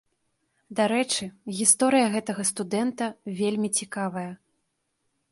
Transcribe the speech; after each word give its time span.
Дарэчы, 0.77 1.25
гісторыя 1.57 2.07
гэтага 2.15 2.45
студэнта 2.51 3.09
вельмі 3.41 3.69
цікавая. 3.83 4.25